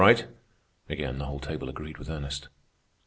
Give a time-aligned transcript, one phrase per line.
[0.89, 2.49] Again the whole table agreed with Ernest.